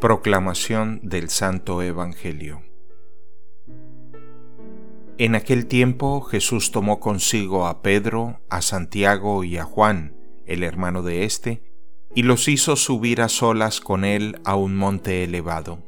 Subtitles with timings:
[0.00, 2.60] Proclamación del Santo Evangelio
[5.16, 10.14] En aquel tiempo Jesús tomó consigo a Pedro, a Santiago y a Juan,
[10.44, 11.62] el hermano de éste,
[12.14, 15.78] y los hizo subir a solas con él a un monte elevado.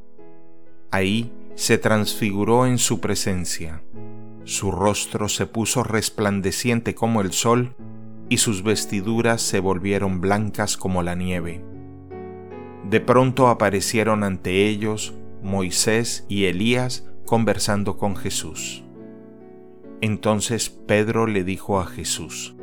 [0.90, 3.82] Ahí se transfiguró en su presencia.
[4.44, 7.76] Su rostro se puso resplandeciente como el sol,
[8.30, 11.67] y sus vestiduras se volvieron blancas como la nieve.
[12.90, 18.82] De pronto aparecieron ante ellos Moisés y Elías conversando con Jesús.
[20.00, 22.56] Entonces Pedro le dijo a Jesús,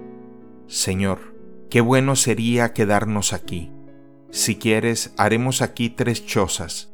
[0.68, 1.36] Señor,
[1.70, 3.72] qué bueno sería quedarnos aquí.
[4.32, 6.92] Si quieres, haremos aquí tres chozas,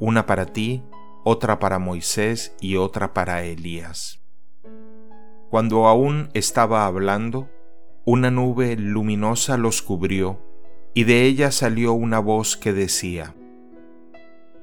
[0.00, 0.82] una para ti,
[1.24, 4.20] otra para Moisés y otra para Elías.
[5.50, 7.48] Cuando aún estaba hablando,
[8.04, 10.45] una nube luminosa los cubrió,
[10.96, 13.34] y de ella salió una voz que decía,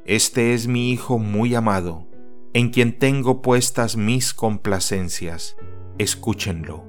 [0.04, 2.08] Este es mi Hijo muy amado,
[2.54, 5.56] en quien tengo puestas mis complacencias,
[6.00, 6.86] escúchenlo.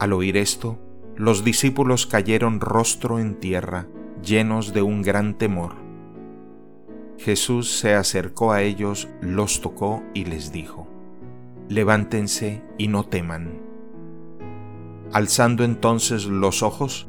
[0.00, 0.80] Al oír esto,
[1.14, 3.86] los discípulos cayeron rostro en tierra,
[4.24, 5.76] llenos de un gran temor.
[7.16, 10.88] Jesús se acercó a ellos, los tocó y les dijo,
[11.68, 13.60] Levántense y no teman.
[15.12, 17.08] Alzando entonces los ojos,